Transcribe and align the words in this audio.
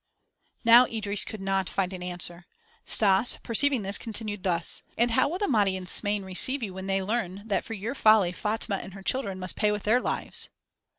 Now 0.65 0.85
Idris 0.87 1.23
could 1.23 1.41
not 1.41 1.69
find 1.69 1.93
an 1.93 2.01
answer. 2.01 2.47
Stas, 2.85 3.37
perceiving 3.43 3.83
this, 3.83 3.99
continued 3.99 4.41
thus: 4.41 4.81
"And 4.97 5.11
how 5.11 5.29
will 5.29 5.37
the 5.37 5.47
Mahdi 5.47 5.77
and 5.77 5.87
Smain 5.87 6.25
receive 6.25 6.63
you 6.63 6.73
when 6.73 6.87
they 6.87 7.03
learn 7.03 7.43
that 7.45 7.63
for 7.63 7.75
your 7.75 7.93
folly 7.93 8.31
Fatma 8.31 8.77
and 8.77 8.95
her 8.95 9.03
children 9.03 9.37
must 9.37 9.55
pay 9.55 9.71
with 9.71 9.83
their 9.83 10.01
lives?" 10.01 10.49